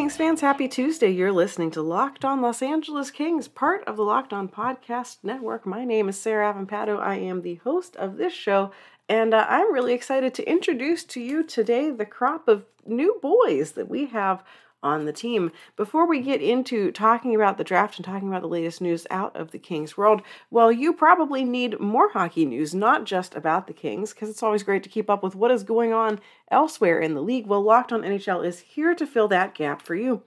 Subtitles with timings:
[0.00, 1.10] Kings fans, happy Tuesday.
[1.10, 5.66] You're listening to Locked On Los Angeles Kings, part of the Locked On Podcast Network.
[5.66, 6.98] My name is Sarah Avampato.
[6.98, 8.70] I am the host of this show,
[9.10, 13.72] and uh, I'm really excited to introduce to you today the crop of new boys
[13.72, 14.42] that we have
[14.82, 15.52] on the team.
[15.76, 19.34] Before we get into talking about the draft and talking about the latest news out
[19.36, 23.72] of the Kings world, well, you probably need more hockey news, not just about the
[23.72, 26.20] Kings, because it's always great to keep up with what is going on
[26.50, 27.46] elsewhere in the league.
[27.46, 30.22] Well, Locked on NHL is here to fill that gap for you.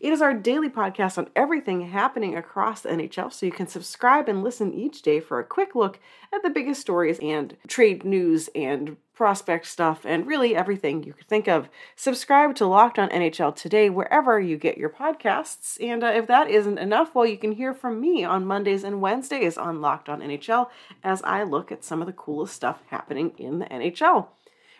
[0.00, 4.28] It is our daily podcast on everything happening across the NHL, so you can subscribe
[4.28, 5.98] and listen each day for a quick look
[6.32, 11.26] at the biggest stories and trade news and prospect stuff and really everything you could
[11.26, 11.68] think of.
[11.96, 15.76] Subscribe to Locked On NHL today wherever you get your podcasts.
[15.84, 19.00] And uh, if that isn't enough, well, you can hear from me on Mondays and
[19.00, 20.68] Wednesdays on Locked On NHL
[21.02, 24.28] as I look at some of the coolest stuff happening in the NHL.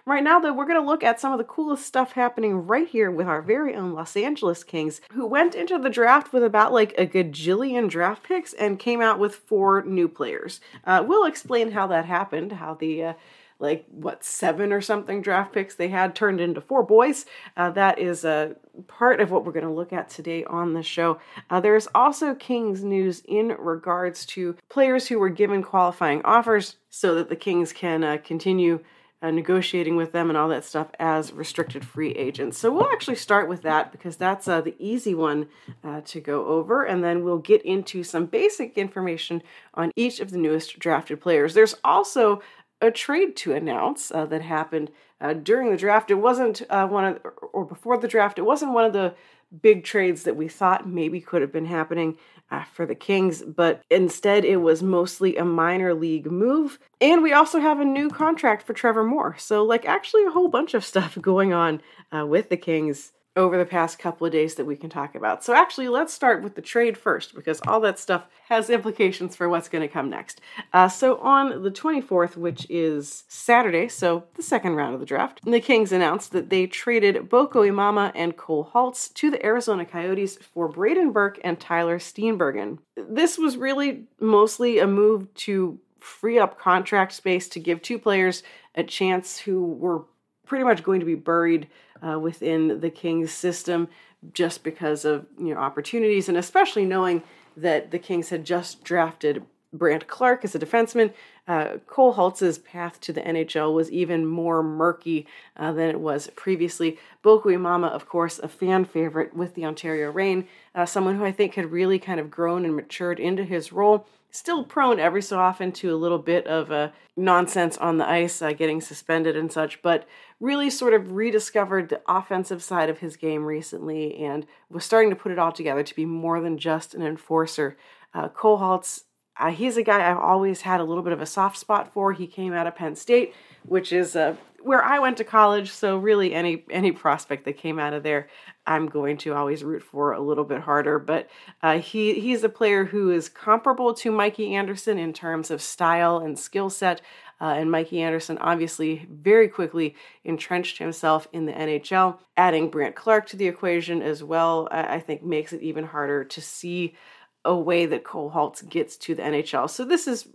[0.08, 2.88] Right now, though, we're going to look at some of the coolest stuff happening right
[2.88, 6.72] here with our very own Los Angeles Kings, who went into the draft with about
[6.72, 10.62] like a gajillion draft picks and came out with four new players.
[10.84, 13.12] Uh, we'll explain how that happened, how the uh,
[13.58, 17.26] like what seven or something draft picks they had turned into four boys.
[17.54, 18.56] Uh, that is a
[18.86, 21.18] part of what we're going to look at today on the show.
[21.50, 27.14] Uh, there's also Kings news in regards to players who were given qualifying offers so
[27.14, 28.82] that the Kings can uh, continue
[29.20, 32.58] uh, negotiating with them and all that stuff as restricted free agents.
[32.58, 35.48] So we'll actually start with that because that's uh, the easy one
[35.82, 39.42] uh, to go over, and then we'll get into some basic information
[39.74, 41.54] on each of the newest drafted players.
[41.54, 42.40] There's also
[42.80, 46.10] a trade to announce uh, that happened uh, during the draft.
[46.10, 47.20] It wasn't uh, one of,
[47.52, 48.38] or before the draft.
[48.38, 49.14] It wasn't one of the
[49.62, 52.18] big trades that we thought maybe could have been happening
[52.50, 56.78] uh, for the Kings, but instead it was mostly a minor league move.
[57.00, 59.36] And we also have a new contract for Trevor Moore.
[59.38, 61.82] So, like, actually, a whole bunch of stuff going on
[62.12, 65.44] uh, with the Kings over the past couple of days that we can talk about.
[65.44, 69.48] So, actually, let's start with the trade first because all that stuff has implications for
[69.48, 70.40] what's going to come next.
[70.72, 75.40] Uh, so, on the 24th, which is Saturday, so the second round of the draft,
[75.44, 80.36] the Kings announced that they traded Boko Imama and Cole Hults to the Arizona Coyotes
[80.36, 82.78] for Brayden Burke and Tyler Steenbergen.
[82.96, 88.42] This was really mostly a move to free up contract space to give two players
[88.74, 90.04] a chance who were
[90.46, 91.68] pretty much going to be buried
[92.06, 93.88] uh, within the Kings system
[94.32, 97.22] just because of you know opportunities and especially knowing
[97.56, 99.42] that the Kings had just drafted
[99.72, 101.12] Brandt Clarke as a defenseman.
[101.46, 105.26] Uh, Cole Hults's path to the NHL was even more murky
[105.56, 106.98] uh, than it was previously.
[107.22, 111.32] Boko Imama, of course, a fan favorite with the Ontario Reign, uh, someone who I
[111.32, 115.38] think had really kind of grown and matured into his role still prone every so
[115.38, 119.50] often to a little bit of uh, nonsense on the ice, uh, getting suspended and
[119.50, 120.06] such, but
[120.40, 125.16] really sort of rediscovered the offensive side of his game recently and was starting to
[125.16, 127.76] put it all together to be more than just an enforcer.
[128.14, 129.02] Uh, Hults,
[129.38, 132.12] uh, he's a guy I've always had a little bit of a soft spot for.
[132.12, 133.34] He came out of Penn State,
[133.64, 137.78] which is uh, where I went to college, so really any any prospect that came
[137.78, 138.28] out of there,
[138.66, 140.98] I'm going to always root for a little bit harder.
[140.98, 141.28] But
[141.62, 146.18] uh, he he's a player who is comparable to Mikey Anderson in terms of style
[146.18, 147.00] and skill set.
[147.40, 149.94] Uh, and Mikey Anderson obviously very quickly
[150.24, 152.18] entrenched himself in the NHL.
[152.36, 156.40] Adding Brandt Clarke to the equation as well, I think makes it even harder to
[156.40, 156.96] see
[157.44, 159.70] a way that Cole Hults gets to the NHL.
[159.70, 160.28] So this is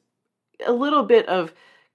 [0.66, 1.53] a little bit of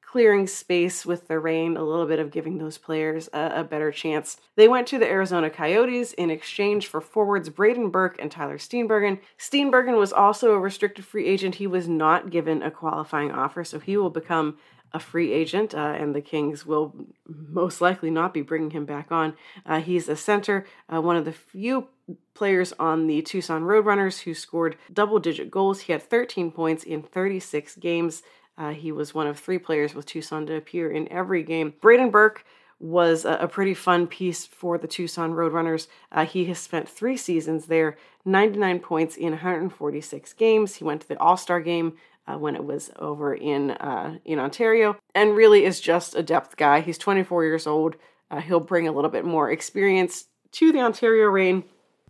[0.09, 3.93] clearing space with the Reign, a little bit of giving those players a, a, better
[3.93, 4.39] chance.
[4.57, 9.19] They went to the Arizona Coyotes in exchange for forwards Brayden Burke and Tyler Steenbergen.
[9.39, 11.57] Steenbergen was also a restricted free agent.
[11.57, 14.57] He was not given a qualifying offer, so he will become
[14.93, 16.95] a free agent, uh, and the Kings will
[17.27, 19.35] most likely not be bringing him back on.
[19.67, 21.89] Uh, he's a center, uh, one of the few
[22.35, 25.81] players on the Tucson Roadrunners who scored double digit goals.
[25.81, 28.23] He had 13 points in 36 games.
[28.57, 31.75] Uh, he was one of three players with Tucson to appear in every game.
[31.81, 32.45] Brayden Burke
[32.81, 35.89] was a, pretty fun piece for the Tucson Roadrunners.
[36.13, 40.77] Uh, he has spent three seasons there, 99 points in 146 games.
[40.77, 41.95] He went to the All Star game
[42.29, 46.57] uh, when it was over in uh, in Ontario, and really is just a depth
[46.57, 46.81] guy.
[46.81, 47.97] He's 24 years old.
[48.31, 51.65] Uh, he'll bring a little bit more experience to the Ontario Reign,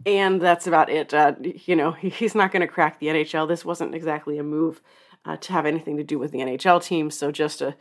[0.04, 1.14] and that's about it.
[1.14, 3.46] Uh, you know, he's not going to crack the NHL.
[3.46, 4.82] This wasn't exactly a move
[5.24, 7.10] uh, to have anything to do with the NHL team.
[7.10, 7.76] So just a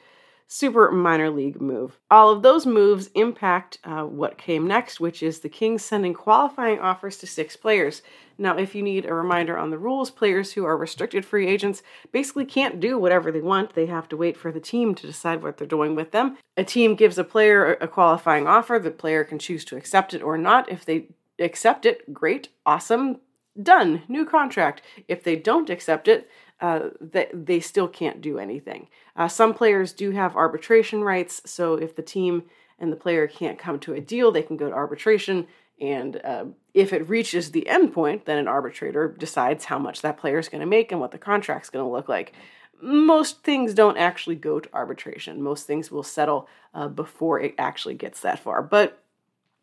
[0.48, 2.00] super minor league move.
[2.10, 6.80] All of those moves impact uh, what came next, which is the Kings sending qualifying
[6.80, 8.02] offers to six players.
[8.38, 11.84] Now, if you need a reminder on the rules, players who are restricted free agents
[12.12, 13.74] basically can't do whatever they want.
[13.74, 16.38] They have to wait for the team to decide what they're doing with them.
[16.56, 20.22] A team gives a player a qualifying offer, the player can choose to accept it
[20.22, 20.72] or not.
[20.72, 21.08] If they
[21.40, 23.20] accept it, great, awesome,
[23.62, 24.82] done, new contract.
[25.08, 26.30] If they don't accept it,
[26.60, 28.88] uh, that they still can't do anything.
[29.16, 32.44] Uh, some players do have arbitration rights, so if the team
[32.80, 35.48] and the player can't come to a deal, they can go to arbitration.
[35.80, 40.18] And uh, if it reaches the end point, then an arbitrator decides how much that
[40.18, 42.34] player is going to make and what the contract's going to look like.
[42.82, 45.42] Most things don't actually go to arbitration.
[45.42, 48.62] Most things will settle uh, before it actually gets that far.
[48.62, 49.04] But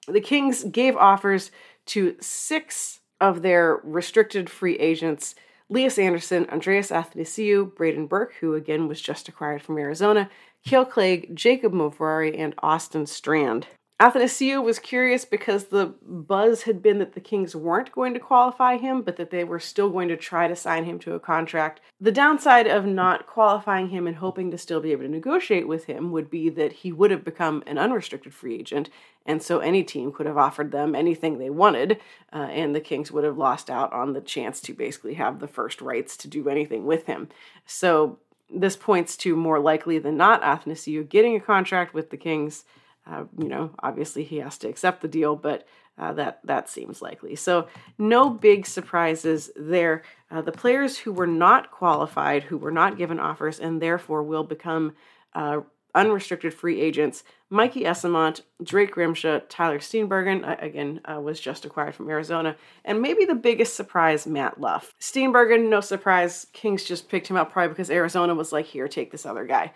[0.07, 1.51] the Kings gave offers
[1.87, 5.35] to six of their restricted free agents
[5.71, 10.29] Lias Andersson, Andreas Athanasiou, Brayden Burke, who again was just acquired from Arizona,
[10.65, 13.67] Kale Clague, Jacob Moverare, and Austin Strand.
[14.01, 18.77] Athanasiou was curious because the buzz had been that the Kings weren't going to qualify
[18.77, 21.81] him, but that they were still going to try to sign him to a contract.
[22.01, 25.85] The downside of not qualifying him and hoping to still be able to negotiate with
[25.85, 28.91] him would be that he would have become an unrestricted free agent,
[29.25, 32.01] and so any team could have offered them anything they wanted,
[32.33, 35.49] uh, and the Kings would have lost out on the chance to basically have the
[35.49, 37.29] first rights to do anything with him.
[37.65, 38.19] So
[38.53, 42.65] this points to more likely than not Athanasiou getting a contract with the Kings
[43.07, 45.67] uh, you know, obviously he has to accept the deal, but
[45.99, 47.37] uh, that that seems likely.
[47.37, 47.69] So
[47.99, 50.03] no big surprises there.
[50.31, 54.43] Uh, the players who were not qualified, who were not given offers, and therefore will
[54.43, 54.95] become
[55.35, 55.61] uh,
[55.95, 57.23] unrestricted free agents.
[57.51, 62.57] Mikey Eyssimont, Drake Rymsha, Tyler Steenbergen, again, uh, was just acquired from Arizona.
[62.85, 64.93] And maybe the biggest surprise, Matt Luff.
[65.01, 66.49] Steenbergen, no surprise.
[66.53, 69.73] Kings just picked him up probably because Arizona was like, here, take this other guy.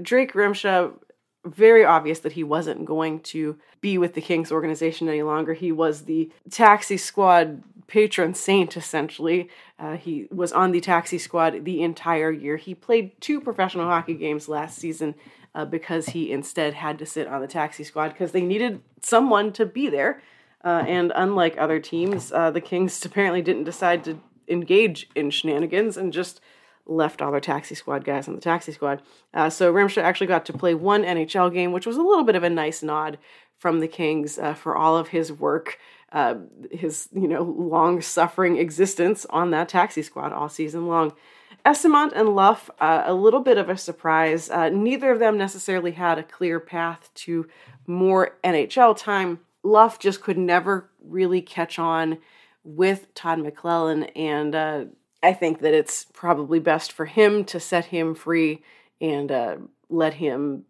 [0.00, 0.92] Drake Rymsha,
[1.44, 5.54] very obvious that he wasn't going to be with the Kings organization any longer.
[5.54, 9.48] He was the taxi squad patron saint, essentially.
[9.78, 12.56] Uh, he was on the taxi squad the entire year.
[12.56, 15.14] He played two professional hockey games last season
[15.54, 19.52] uh, because he instead had to sit on the taxi squad because they needed someone
[19.54, 20.22] to be there.
[20.62, 25.96] Uh, and unlike other teams, uh, the Kings apparently didn't decide to engage in shenanigans
[25.96, 26.40] and just
[26.90, 29.00] left all their taxi squad guys on the taxi squad.
[29.32, 32.36] Uh, so Rymsha actually got to play one NHL game, which was a little bit
[32.36, 33.18] of a nice nod
[33.56, 35.78] from the Kings uh, for all of his work,
[36.12, 36.34] uh,
[36.70, 41.12] his you know long suffering existence on that taxi squad all season long.
[41.64, 44.48] Eyssimont and Luff, uh, a little bit of a surprise.
[44.48, 47.46] Uh, neither of them necessarily had a clear path to
[47.86, 49.40] more NHL time.
[49.62, 52.18] Luff just could never really catch on
[52.64, 54.84] with Todd McLellan, and uh,
[55.22, 58.62] I think that it's probably best for him to set him free
[59.00, 59.56] and uh,
[59.88, 60.64] let him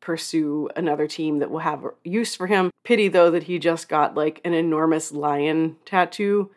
[0.00, 2.70] pursue another team that will have use for him.
[2.84, 6.50] Pity though that he just got like an enormous lion tattoo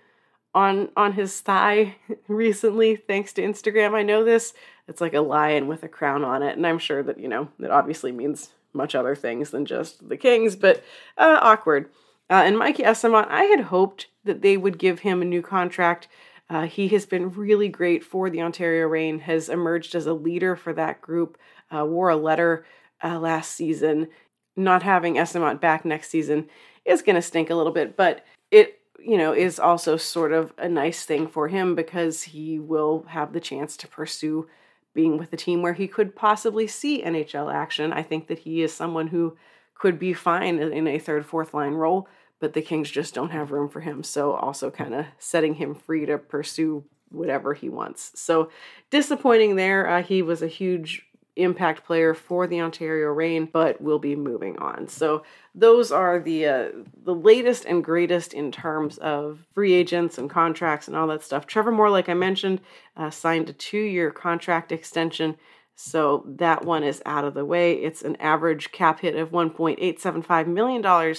[0.56, 1.96] on on his thigh
[2.28, 3.94] recently thanks to Instagram.
[3.94, 4.54] I know this.
[4.88, 7.50] It's like a lion with a crown on it and I'm sure that, you know,
[7.60, 10.84] it obviously means much other things than just the Kings, but
[11.18, 11.90] uh, awkward.
[12.30, 16.08] Uh, and Mikey Eyssimont, I had hoped that they would give him a new contract
[16.54, 20.56] uh, he has been really great for the Ontario Reign, has emerged as a leader
[20.56, 21.36] for that group,
[21.76, 22.64] uh, wore a letter
[23.04, 24.08] uh, last season.
[24.56, 26.48] Not having Eyssimont back next season
[26.86, 30.54] is going to stink a little bit, but it you know is also sort of
[30.60, 34.48] a nice thing for him because he will have the chance to pursue
[34.94, 37.92] being with a team where he could possibly see NHL action.
[37.92, 39.36] I think that he is someone who
[39.74, 42.08] could be fine in a third, fourth line role
[42.40, 44.04] but the Kings just don't have room for him.
[44.04, 48.12] So also kind of setting him free to pursue whatever he wants.
[48.16, 48.50] So
[48.90, 49.88] disappointing there.
[49.88, 54.58] Uh, he was a huge impact player for the Ontario Reign, but will be moving
[54.60, 54.88] on.
[54.88, 55.24] So
[55.56, 56.70] those are the uh,
[57.04, 61.48] the latest and greatest in terms of free agents and contracts and all that stuff.
[61.48, 62.62] Trevor Moore, like I mentioned,
[62.98, 65.36] uh, signed a two year contract extension.
[65.76, 67.74] So that one is out of the way.
[67.74, 71.16] It's an average cap hit of $1.875 million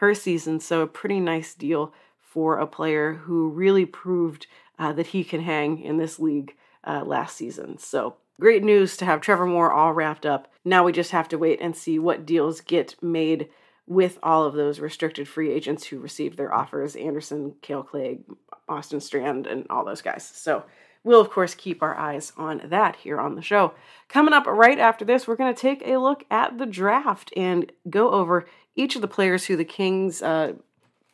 [0.00, 0.58] per season.
[0.58, 4.46] So, a pretty nice deal for a player who really proved
[4.78, 7.76] uh, that he can hang in this league uh, last season.
[7.76, 10.50] So, great news to have Trevor Moore all wrapped up.
[10.64, 13.50] Now we just have to wait and see what deals get made
[13.86, 18.22] with all of those restricted free agents who received their offers Andersson, Kale Clague,
[18.70, 20.26] Austin Strand, and all those guys.
[20.26, 20.64] So,
[21.04, 23.74] we'll of course keep our eyes on that here on the show.
[24.08, 27.70] Coming up right after this, we're going to take a look at the draft and
[27.88, 30.54] go over each of the players who the Kings uh,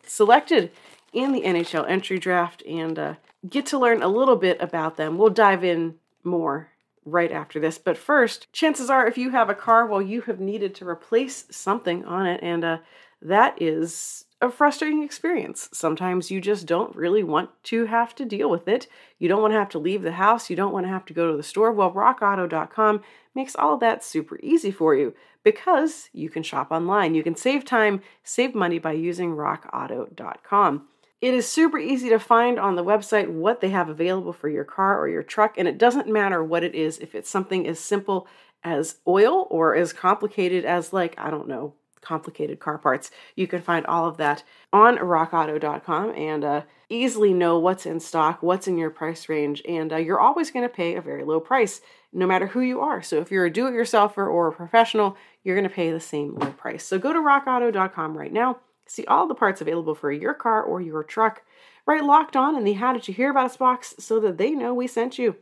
[0.07, 0.71] selected
[1.13, 3.15] in the NHL entry draft and uh,
[3.49, 5.19] get to learn a little bit about them.
[5.19, 6.71] We'll dive in more
[7.05, 7.79] right after this.
[7.79, 11.45] But first, chances are if you have a car, well, you have needed to replace
[11.51, 12.79] something on it, and uh,
[13.23, 15.71] that is a frustrating experience.
[15.73, 18.87] Sometimes you just don't really want to have to deal with it.
[19.19, 20.51] You don't want to have to leave the house.
[20.51, 21.73] You don't want to have to go to the store.
[21.73, 23.03] Well, rockauto.com
[23.35, 25.15] makes all of that super easy for you
[25.47, 27.15] because you can shop online.
[27.15, 30.89] You can save time, save money by using rockauto.com.
[31.21, 34.65] It is super easy to find on the website what they have available for your
[34.65, 36.99] car or your truck, and it doesn't matter what it is.
[36.99, 38.27] If it's something as simple
[38.65, 43.13] as oil or as complicated as, like, I don't know, complicated car parts.
[43.37, 48.43] You can find all of that on rockauto.com and uh, easily know what's in stock,
[48.43, 51.39] what's in your price range, and uh, you're always going to pay a very low
[51.39, 51.81] price
[52.17, 53.03] no matter who you are.
[53.03, 56.01] So if you're a do it yourselfer or a professional, you're going to pay the
[56.01, 56.83] same low price.
[56.83, 60.81] So go to rockauto.com right now, see all the parts available for your car or
[60.81, 61.43] your truck.
[61.87, 64.53] Write locked on in the How Did You Hear About Us box so that they
[64.53, 65.37] know we sent you.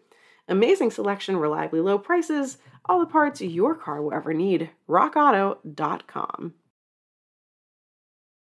[0.49, 4.71] Amazing selection, reliably low prices, all the parts your car will ever need.
[4.89, 6.55] RockAuto.com.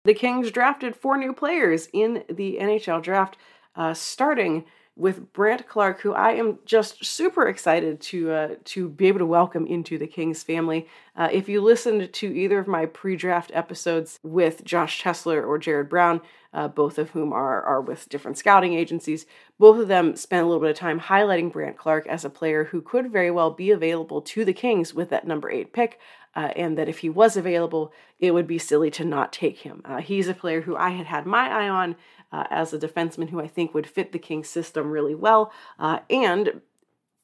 [0.04, 3.36] The Kings drafted four new players in the NHL draft,
[3.74, 4.64] uh, starting
[4.96, 9.26] with Brandt Clarke, who I am just super excited to uh, to be able to
[9.26, 10.88] welcome into the Kings family.
[11.14, 15.90] Uh, if you listened to either of my pre-draft episodes with Josh Tessler or Jared
[15.90, 16.22] Brown,
[16.54, 19.26] uh, both of whom are are with different scouting agencies,
[19.58, 22.64] both of them spent a little bit of time highlighting Brandt Clarke as a player
[22.64, 26.00] who could very well be available to the Kings with that number eight pick.
[26.34, 29.80] Uh, and that if he was available, it would be silly to not take him.
[29.86, 31.96] Uh, he's a player who I had had my eye on
[32.32, 35.52] uh, as a defenseman who I think would fit the Kings system really well.
[35.78, 36.60] Uh, and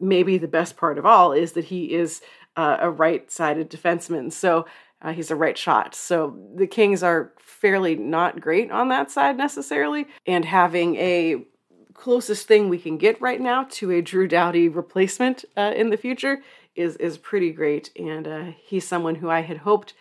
[0.01, 2.21] maybe the best part of all is that he is
[2.57, 4.33] uh, a right sided defenseman.
[4.33, 4.67] So
[5.01, 5.95] uh, he's a right shot.
[5.95, 10.07] So the Kings are fairly not great on that side necessarily.
[10.27, 11.45] And having a
[11.95, 15.97] closest thing we can get right now to a Drew Doughty replacement uh, in the
[15.97, 16.39] future
[16.75, 17.91] is is pretty great.
[17.97, 19.95] And uh, he's someone who I had hoped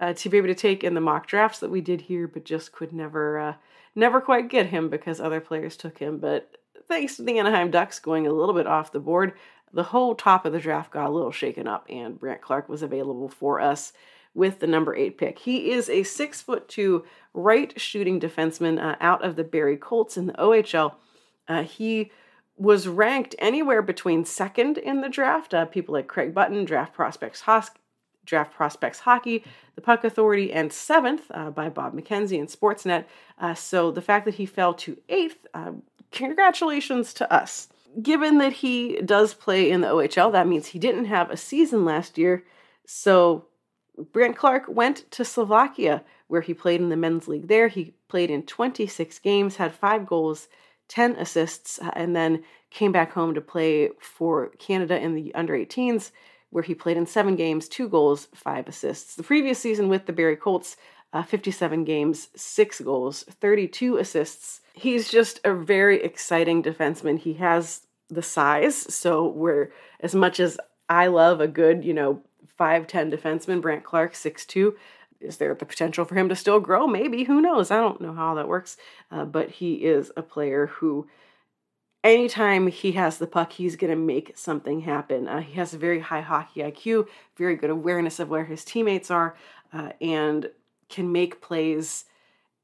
[0.00, 2.44] uh, to be able to take in the mock drafts that we did here, but
[2.44, 3.54] just could never uh,
[3.96, 6.18] never quite get him because other players took him.
[6.18, 9.32] But thanks to the Anaheim Ducks going a little bit off the board,
[9.72, 12.82] the whole top of the draft got a little shaken up, and Brandt Clarke was
[12.82, 13.92] available for us
[14.34, 15.38] with the number eight pick.
[15.38, 20.16] He is a six foot two right shooting defenseman uh, out of the Barrie Colts
[20.16, 20.94] in the OHL.
[21.48, 22.10] Uh, he
[22.56, 25.52] was ranked anywhere between second in the draft.
[25.52, 27.42] Uh, people like Craig Button, Draft Prospects
[28.24, 29.44] Draft Prospects Hockey,
[29.76, 33.04] The Puck Authority, and seventh uh, by Bob McKenzie and Sportsnet.
[33.38, 35.72] Uh, so the fact that he fell to eighth, uh,
[36.10, 37.68] congratulations to us.
[38.02, 41.84] Given that he does play in the OHL, that means he didn't have a season
[41.84, 42.42] last year.
[42.86, 43.46] So
[44.12, 47.68] Brandt Clarke went to Slovakia, where he played in the men's league there.
[47.68, 50.48] He played in 26 games, had five goals,
[50.88, 55.54] 10 assists, uh, and then came back home to play for Canada in the under
[55.54, 56.12] 18s
[56.56, 59.14] where he played in seven games, two goals, five assists.
[59.14, 60.78] The previous season with the Barrie Colts,
[61.12, 64.62] uh, 57 games, six goals, 32 assists.
[64.72, 67.18] He's just a very exciting defenseman.
[67.18, 69.70] He has the size, so we're
[70.00, 70.56] as much as
[70.88, 72.22] I love a good, you know,
[72.58, 74.76] 5'10 defenseman, Brandt Clarke, 6'2.
[75.20, 76.86] Is there the potential for him to still grow?
[76.86, 77.24] Maybe.
[77.24, 77.70] Who knows?
[77.70, 78.78] I don't know how that works.
[79.10, 81.06] Uh, but he is a player who
[82.06, 85.28] anytime he has the puck, he's going to make something happen.
[85.28, 89.10] Uh, he has a very high hockey IQ, very good awareness of where his teammates
[89.10, 89.36] are,
[89.72, 90.50] uh, and
[90.88, 92.04] can make plays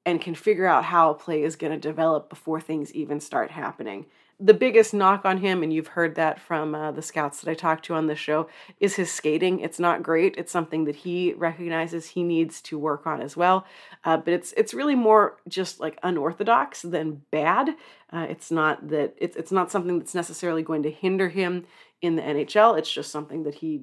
[0.05, 3.51] and can figure out how a play is going to develop before things even start
[3.51, 4.07] happening
[4.45, 7.55] the biggest knock on him, and you've heard that from uh, the scouts that I
[7.55, 8.49] talked to on this show,
[8.81, 9.61] is his skating.
[9.61, 10.35] It's not great.
[10.37, 13.65] It's something that he recognizes he needs to work on as well.
[14.05, 17.71] Uh, but it's it's really more just like unorthodox than bad.
[18.13, 21.65] Uh, it's not that it's it's not something that's necessarily going to hinder him
[22.01, 22.77] in the NHL.
[22.77, 23.83] It's just something that he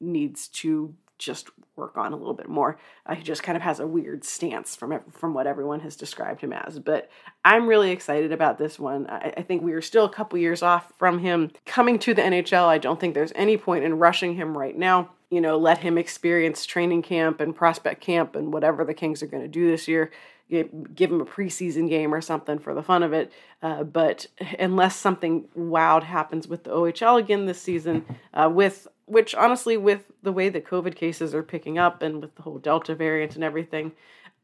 [0.00, 2.78] needs to just work on a little bit more.
[3.06, 6.40] Uh, he just kind of has a weird stance from from what everyone has described
[6.40, 6.78] him as.
[6.78, 7.08] But
[7.44, 9.06] I'm really excited about this one.
[9.08, 12.22] I, I think we are still a couple years off from him coming to the
[12.22, 12.64] NHL.
[12.64, 15.10] I don't think there's any point in rushing him right now.
[15.30, 19.26] You know, let him experience training camp and prospect camp and whatever the Kings are
[19.26, 20.10] going to do this year.
[20.48, 23.30] Give him a preseason game or something for the fun of it.
[23.60, 24.26] Uh, but
[24.58, 30.04] unless something wild happens with the OHL again this season, uh, with which honestly, with
[30.22, 33.44] the way that COVID cases are picking up and with the whole Delta variant and
[33.44, 33.92] everything,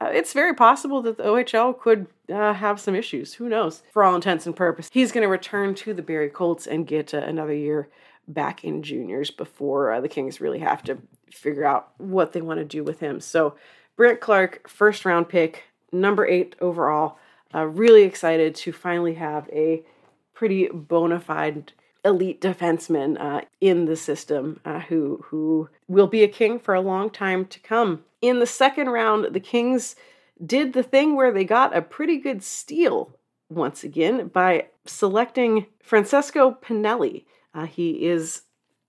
[0.01, 3.35] uh, it's very possible that the OHL could uh, have some issues.
[3.35, 3.83] Who knows?
[3.93, 7.15] For all intents and purposes, he's going to return to the Barrie Colts and get
[7.15, 7.89] uh, another year
[8.27, 10.99] back in juniors before uh, the Kings really have to
[11.31, 13.21] figure out what they want to do with him.
[13.21, 13.57] So,
[13.97, 17.19] Brandt Clarke, first round pick, number eight overall.
[17.55, 19.85] Uh, really excited to finally have a
[20.33, 21.73] pretty bona fide
[22.05, 26.81] elite defensemen uh, in the system uh, who who will be a king for a
[26.81, 28.05] long time to come.
[28.21, 29.97] In the second round, the Kings
[30.45, 33.17] did the thing where they got a pretty good steal
[33.49, 37.25] once again by selecting Francesco Pinelli.
[37.55, 38.43] Uh, he is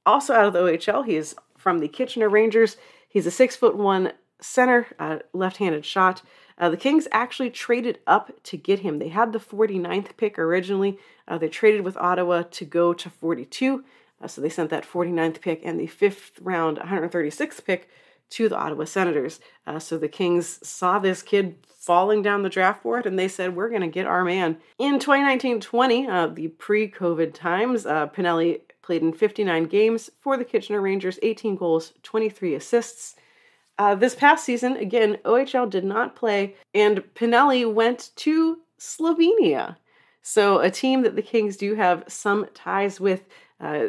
[0.06, 1.06] also out of the OHL.
[1.06, 2.78] He is from the Kitchener Rangers.
[3.08, 6.22] He's a six foot one center, uh, left handed shot.
[6.58, 9.00] Uh, the Kings actually traded up to get him.
[9.00, 10.98] They had the 49th pick originally.
[11.28, 13.84] Uh, they traded with Ottawa to go to 42.
[14.22, 17.90] Uh, so they sent that 49th pick and the fifth round 136th pick
[18.30, 19.40] to the Ottawa Senators.
[19.68, 23.56] Uh, so the Kings saw this kid falling down the draft board and they said,
[23.56, 24.58] We're going to get our man.
[24.80, 30.38] In 2019 20, uh, the pre COVID times, uh, Pinelli played in 59 games for
[30.38, 33.16] the Kitchener Rangers, 18 goals, 23 assists.
[33.78, 39.76] Uh, this past season, again, OHL did not play, and Pinelli went to Slovenia.
[40.22, 43.26] So, a team that the Kings do have some ties with.
[43.60, 43.88] Uh,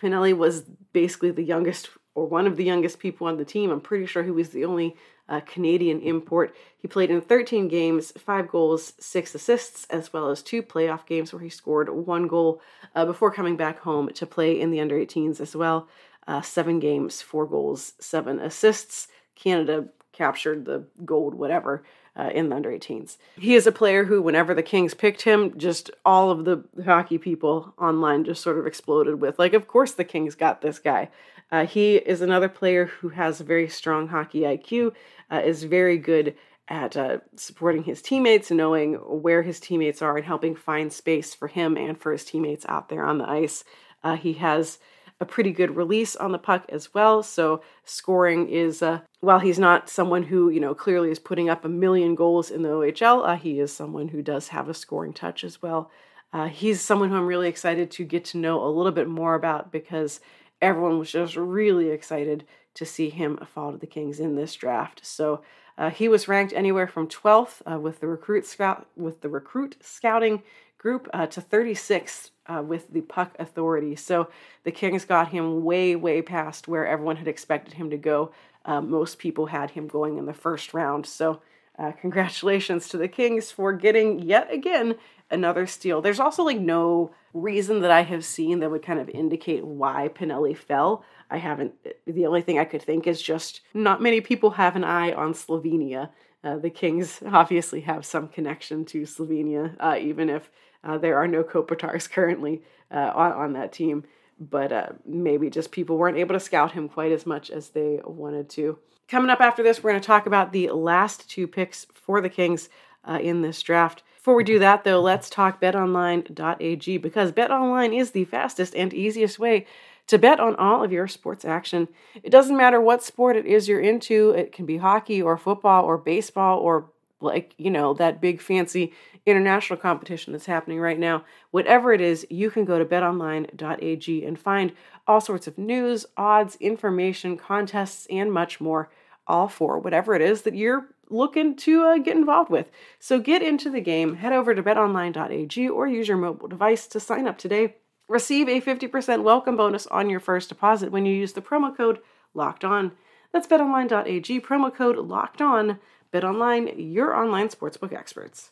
[0.00, 0.62] Pinelli was
[0.92, 3.70] basically the youngest or one of the youngest people on the team.
[3.70, 4.96] I'm pretty sure he was the only
[5.28, 6.54] uh, Canadian import.
[6.76, 11.32] He played in 13 games, five goals, six assists, as well as two playoff games
[11.32, 12.60] where he scored one goal
[12.94, 15.88] uh, before coming back home to play in the under 18s as well.
[16.26, 19.08] Uh, seven games, four goals, seven assists.
[19.42, 21.82] Canada captured the gold, whatever,
[22.14, 23.16] uh, in the under 18s.
[23.36, 27.18] He is a player who, whenever the Kings picked him, just all of the hockey
[27.18, 31.08] people online just sort of exploded with, like, of course the Kings got this guy.
[31.50, 34.92] Uh, he is another player who has a very strong hockey IQ,
[35.30, 36.34] uh, is very good
[36.68, 41.48] at uh, supporting his teammates knowing where his teammates are and helping find space for
[41.48, 43.64] him and for his teammates out there on the ice.
[44.04, 44.78] Uh, he has
[45.22, 47.22] a pretty good release on the puck as well.
[47.22, 51.64] So scoring is, uh, while he's not someone who you know clearly is putting up
[51.64, 55.12] a million goals in the OHL, uh, he is someone who does have a scoring
[55.12, 55.90] touch as well.
[56.32, 59.36] Uh, he's someone who I'm really excited to get to know a little bit more
[59.36, 60.20] about because
[60.60, 65.06] everyone was just really excited to see him fall to the Kings in this draft.
[65.06, 65.42] So
[65.78, 69.76] uh, he was ranked anywhere from 12th uh, with the recruit scout with the recruit
[69.80, 70.42] scouting
[70.78, 73.96] group uh, to 36th uh, with the puck authority.
[73.96, 74.28] So
[74.64, 78.32] the Kings got him way, way past where everyone had expected him to go.
[78.64, 81.06] Uh, most people had him going in the first round.
[81.06, 81.40] So
[81.78, 84.96] uh, congratulations to the Kings for getting yet again
[85.30, 86.02] another steal.
[86.02, 90.10] There's also like no reason that I have seen that would kind of indicate why
[90.14, 91.04] Pinelli fell.
[91.30, 91.72] I haven't,
[92.06, 95.32] the only thing I could think is just not many people have an eye on
[95.32, 96.10] Slovenia.
[96.44, 100.50] Uh, the Kings obviously have some connection to Slovenia, uh, even if
[100.84, 104.04] uh, there are no Kopitars currently uh, on, on that team,
[104.38, 108.00] but uh, maybe just people weren't able to scout him quite as much as they
[108.04, 108.78] wanted to.
[109.08, 112.28] Coming up after this, we're going to talk about the last two picks for the
[112.28, 112.68] Kings
[113.04, 114.02] uh, in this draft.
[114.16, 119.38] Before we do that, though, let's talk betonline.ag because betonline is the fastest and easiest
[119.38, 119.66] way
[120.12, 121.88] to bet on all of your sports action.
[122.22, 125.86] It doesn't matter what sport it is you're into, it can be hockey or football
[125.86, 126.90] or baseball or
[127.22, 128.92] like, you know, that big fancy
[129.24, 131.24] international competition that's happening right now.
[131.50, 134.72] Whatever it is, you can go to betonline.ag and find
[135.06, 138.90] all sorts of news, odds, information, contests, and much more,
[139.26, 142.66] all for whatever it is that you're looking to uh, get involved with.
[143.00, 147.00] So get into the game, head over to betonline.ag or use your mobile device to
[147.00, 147.76] sign up today.
[148.12, 152.00] Receive a 50% welcome bonus on your first deposit when you use the promo code
[152.34, 152.92] LOCKED ON.
[153.32, 155.78] That's betonline.ag, promo code LOCKED ON.
[156.12, 158.50] BetOnline, your online sportsbook experts.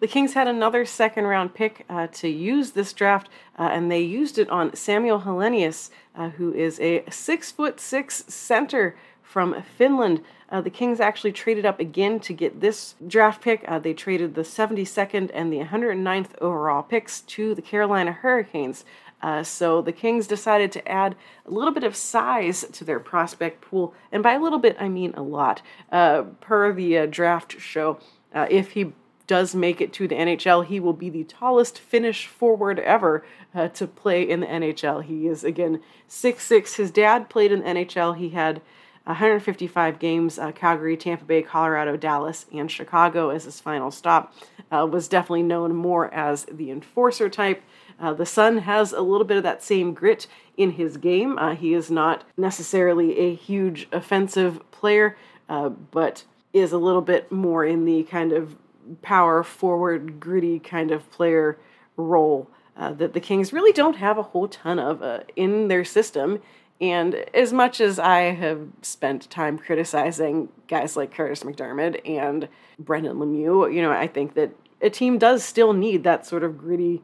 [0.00, 4.00] The Kings had another second round pick uh, to use this draft, uh, and they
[4.00, 8.96] used it on Samuel Helenius, uh, who is a six foot six center
[9.28, 10.22] from Finland.
[10.48, 13.62] Uh, the Kings actually traded up again to get this draft pick.
[13.68, 18.86] Uh, they traded the 72nd and the 109th overall picks to the Carolina Hurricanes.
[19.20, 21.14] Uh, so the Kings decided to add
[21.44, 24.88] a little bit of size to their prospect pool, and by a little bit I
[24.88, 25.60] mean a lot.
[25.92, 27.98] Uh, per the uh, draft show,
[28.34, 28.92] uh, if he
[29.26, 33.26] does make it to the NHL, he will be the tallest Finnish forward ever
[33.74, 35.04] to play in the NHL.
[35.04, 36.76] He is again six six.
[36.76, 38.16] His dad played in the NHL.
[38.16, 38.62] He had
[39.08, 44.34] 155 games, uh, Calgary, Tampa Bay, Colorado, Dallas, and Chicago as his final stop.
[44.70, 47.62] Uh, was definitely known more as the enforcer type.
[47.98, 50.26] Uh, the son has a little bit of that same grit
[50.58, 51.38] in his game.
[51.38, 55.16] Uh, he is not necessarily a huge offensive player,
[55.48, 58.56] uh, but is a little bit more in the kind of
[59.00, 61.58] power forward, gritty kind of player
[61.96, 65.02] role uh, that the Kings really don't have a whole ton of
[65.34, 66.42] in their system.
[66.80, 73.16] And as much as I have spent time criticizing guys like Kurtis MacDermid and Brendan
[73.16, 77.02] Lemieux, you know, I think that a team does still need that sort of gritty,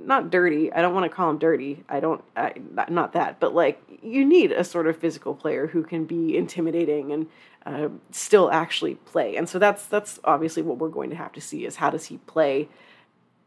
[0.00, 0.72] not dirty.
[0.72, 1.84] I don't want to call him dirty.
[1.88, 2.54] I don't, I,
[2.88, 7.12] not that, but like you need a sort of physical player who can be intimidating
[7.12, 7.26] and
[7.64, 9.36] uh, still actually play.
[9.36, 12.06] And so that's that's obviously what we're going to have to see is how does
[12.06, 12.68] he play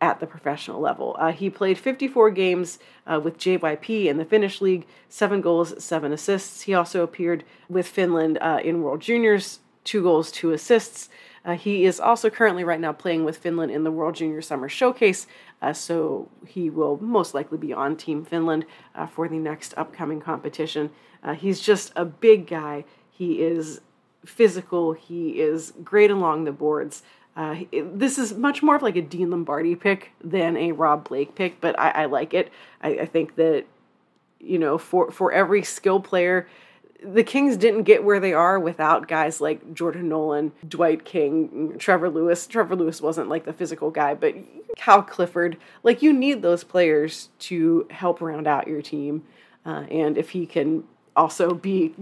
[0.01, 1.15] at the professional level.
[1.19, 6.12] Uh, he played 54 games uh, with JYP in the Finnish league, seven goals, seven
[6.12, 6.62] assists.
[6.62, 11.10] He also appeared with Finland uh, in World Juniors, two goals, two assists.
[11.45, 14.67] Uh, he is also currently right now playing with Finland in the World Junior Summer
[14.67, 15.27] Showcase,
[15.62, 20.19] uh, so he will most likely be on Team Finland uh, for the next upcoming
[20.19, 20.89] competition.
[21.38, 22.84] he's just a big guy.
[23.10, 23.81] He is
[24.25, 24.93] physical.
[24.93, 27.03] He is great along the boards.
[27.36, 31.36] Uh, this is much more of like a Dean Lombardi pick than a Rob Blake
[31.36, 32.50] pick, but I, I like it.
[32.82, 33.65] I, I, think that
[34.39, 36.48] you know for for every skill player,
[37.04, 42.10] the Kings didn't get where they are without guys like Jordan Nolan, Dwight King, Trevor
[42.10, 42.48] Lewis.
[42.48, 44.34] Trevor Lewis wasn't like the physical guy, but
[44.78, 45.58] Kyle Clifford.
[45.84, 49.24] Like you need those players to help round out your team,
[49.65, 50.86] uh, and if he can
[51.17, 51.93] also be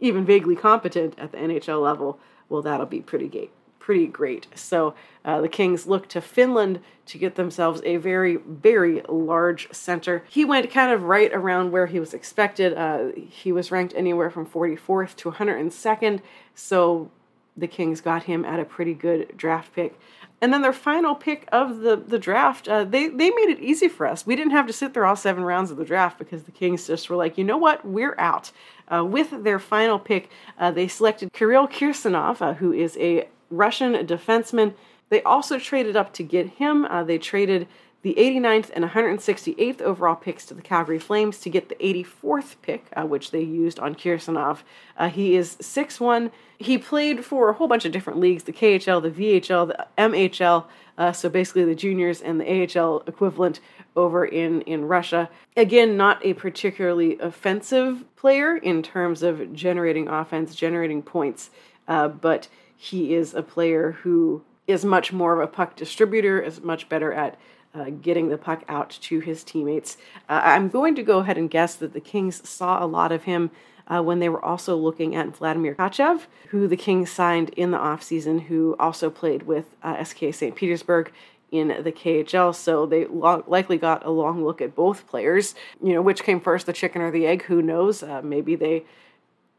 [0.00, 2.18] even vaguely competent at the NHL level,
[2.48, 4.46] well, that'll be pretty great pretty great.
[4.54, 10.24] So uh, the Kings look to Finland to get themselves a very, very large center.
[10.28, 12.74] He went kind of right around where he was expected.
[12.74, 16.20] Uh, he was ranked anywhere from 44th to 102nd.
[16.54, 17.10] So
[17.56, 19.98] the Kings got him at a pretty good draft pick.
[20.40, 23.88] And then their final pick of the, the draft, uh, they, they made it easy
[23.88, 24.24] for us.
[24.24, 26.86] We didn't have to sit through all seven rounds of the draft because the Kings
[26.86, 28.52] just were like, you know what, we're out.
[28.92, 33.94] Uh, with their final pick, uh, they selected Kirill Kirsanov, uh, who is a Russian
[34.06, 34.74] defenseman.
[35.08, 36.84] They also traded up to get him.
[36.86, 37.68] Uh, they traded
[38.02, 42.86] the 89th and 168th overall picks to the Calgary Flames to get the 84th pick,
[42.96, 44.62] uh, which they used on Kirsanov.
[44.96, 46.32] Uh, he is 6'1.
[46.58, 50.64] He played for a whole bunch of different leagues the KHL, the VHL, the MHL,
[50.98, 53.60] uh, so basically the juniors and the AHL equivalent
[53.94, 55.30] over in, in Russia.
[55.56, 61.50] Again, not a particularly offensive player in terms of generating offense, generating points,
[61.86, 62.48] uh, but
[62.82, 67.12] he is a player who is much more of a puck distributor, is much better
[67.12, 67.38] at
[67.72, 69.96] uh, getting the puck out to his teammates.
[70.28, 73.22] Uh, I'm going to go ahead and guess that the Kings saw a lot of
[73.22, 73.52] him
[73.86, 77.78] uh, when they were also looking at Vladimir Tkachev, who the Kings signed in the
[77.78, 80.56] offseason, who also played with uh, SK St.
[80.56, 81.12] Petersburg
[81.52, 82.52] in the KHL.
[82.52, 85.54] So they lo- likely got a long look at both players.
[85.80, 87.44] You know, which came first, the chicken or the egg?
[87.44, 88.02] Who knows?
[88.02, 88.84] Uh, maybe they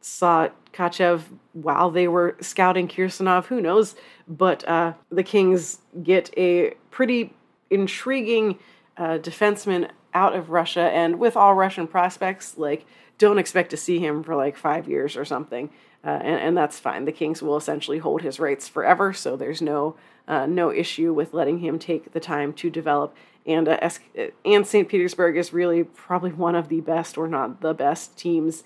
[0.03, 1.21] saw Tkachev
[1.53, 3.95] while they were scouting Kirsanov, who knows?
[4.27, 7.33] But uh, the Kings get a pretty
[7.69, 8.59] intriguing
[8.97, 12.85] uh, defenseman out of Russia, and with all Russian prospects, like
[13.17, 15.69] don't expect to see him for like five years or something,
[16.03, 17.05] uh, and, and that's fine.
[17.05, 19.95] The Kings will essentially hold his rights forever, so there's no
[20.27, 23.15] uh, no issue with letting him take the time to develop.
[23.45, 23.89] And uh,
[24.45, 24.87] and St.
[24.87, 28.63] Petersburg is really probably one of the best, or not the best, teams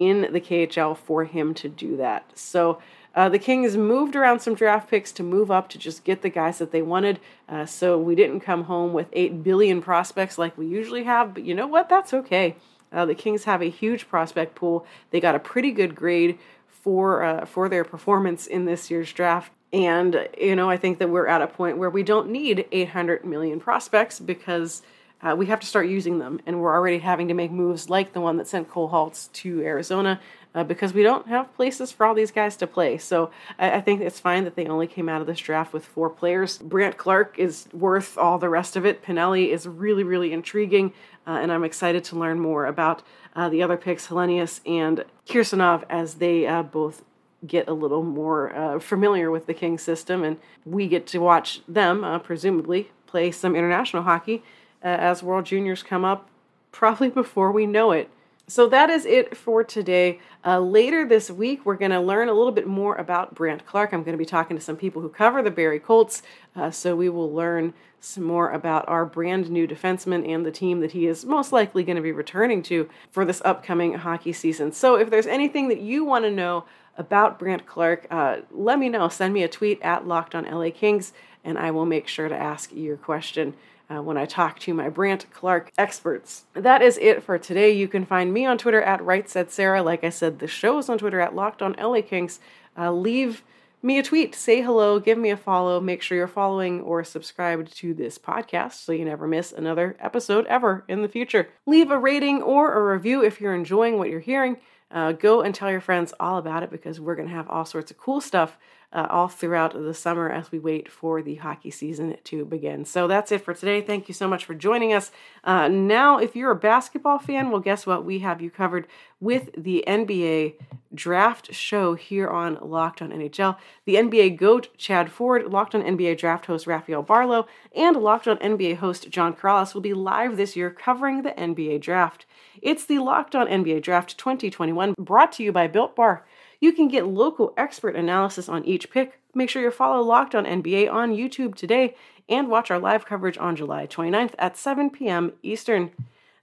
[0.00, 2.32] in the KHL for him to do that.
[2.34, 2.80] So
[3.14, 6.28] uh, the Kings moved around some draft picks to move up to just get the
[6.28, 7.20] guys that they wanted.
[7.48, 11.44] Uh, so we didn't come home with 8 billion prospects like we usually have, but
[11.44, 11.88] you know what?
[11.88, 12.56] That's okay.
[12.92, 14.86] Uh, the Kings have a huge prospect pool.
[15.10, 19.52] They got a pretty good grade for uh, for their performance in this year's draft.
[19.72, 23.24] And you know, I think that we're at a point where we don't need 800
[23.24, 24.82] million prospects because
[25.22, 26.40] uh, we have to start using them.
[26.46, 30.20] And we're already having to make moves like the one that sent Cole to Arizona
[30.54, 32.98] uh, because we don't have places for all these guys to play.
[32.98, 35.84] So I, I, think it's fine that they only came out of this draft with
[35.84, 36.58] four players.
[36.58, 39.04] Brandt Clarke is worth all the rest of it.
[39.04, 40.92] Pinelli is really, really intriguing.
[41.26, 43.02] Uh, and I'm excited to learn more about
[43.36, 47.04] uh, the other picks, Helenius and Kirsanov, as they uh, both
[47.46, 50.24] get a little more uh, familiar with the King system.
[50.24, 54.42] And we get to watch them, presumably, play some international hockey
[54.82, 56.28] uh, as World Juniors come up,
[56.72, 58.10] probably before we know it.
[58.50, 60.18] So that is it for today.
[60.44, 63.92] Uh, later this week, we're going to learn a little bit more about Brandt Clarke.
[63.92, 66.22] I'm going to be talking to some people who cover the Barrie Colts,
[66.56, 70.80] uh, so we will learn some more about our brand new defenseman and the team
[70.80, 74.72] that he is most likely going to be returning to for this upcoming hockey season.
[74.72, 76.64] So if there's anything that you want to know
[76.96, 79.08] about Brandt Clarke, uh, let me know.
[79.08, 81.12] Send me a tweet at Locked on LA Kings,
[81.44, 83.54] and I will make sure to ask your question
[83.90, 86.44] uh, when I talk to my Brandt Clarke experts.
[86.54, 87.72] That is it for today.
[87.72, 89.82] You can find me on Twitter at Right Said Sarah.
[89.82, 92.38] Like I said, the show is on Twitter at Locked On LA Kings.
[92.78, 93.42] Uh, leave
[93.82, 95.80] me a tweet, say hello, give me a follow.
[95.80, 100.46] Make sure you're following or subscribed to this podcast so you never miss another episode
[100.46, 101.48] ever in the future.
[101.66, 104.58] Leave a rating or a review if you're enjoying what you're hearing.
[104.90, 107.64] Uh, go and tell your friends all about it because we're going to have all
[107.64, 108.58] sorts of cool stuff
[108.92, 112.84] uh, all throughout the summer as we wait for the hockey season to begin.
[112.84, 113.80] So that's it for today.
[113.80, 115.12] Thank you so much for joining us.
[115.44, 118.04] Uh, now, if you're a basketball fan, well, guess what?
[118.04, 118.88] We have you covered
[119.20, 120.54] with the NBA
[120.92, 123.56] draft show here on Locked on NHL.
[123.84, 128.38] The NBA GOAT, Chad Ford, Locked on NBA draft host Rafael Barlam, and Locked on
[128.38, 132.26] NBA host John Karalis will be live this year covering the NBA draft.
[132.62, 136.26] It's the Locked on NBA Draft 2021 brought to you by Built Bar.
[136.60, 139.20] You can get local expert analysis on each pick.
[139.34, 141.94] Make sure you follow Locked on NBA on YouTube today
[142.28, 145.32] and watch our live coverage on July 29th at 7 p.m.
[145.42, 145.90] Eastern.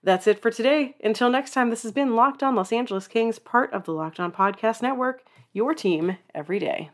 [0.03, 0.95] That's it for today.
[1.03, 4.19] Until next time, this has been Locked On Los Angeles Kings, part of the Locked
[4.19, 6.91] On Podcast Network, your team every day.